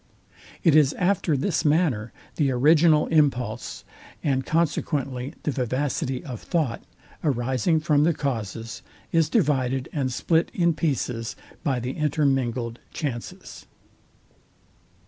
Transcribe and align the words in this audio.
It 0.63 0.75
is 0.75 0.93
after 0.93 1.37
this 1.37 1.63
manner 1.63 2.11
the 2.37 2.49
original 2.49 3.05
impulse, 3.09 3.83
and 4.23 4.43
consequently 4.43 5.35
the 5.43 5.51
vivacity 5.51 6.25
of 6.25 6.41
thought, 6.41 6.81
arising 7.23 7.79
from 7.81 8.03
the 8.03 8.15
causes, 8.15 8.81
is 9.11 9.29
divided 9.29 9.89
and 9.93 10.11
split 10.11 10.49
in 10.55 10.73
pieces 10.73 11.35
by 11.63 11.79
the 11.79 11.91
intermingled 11.91 12.79
chances. 12.91 13.67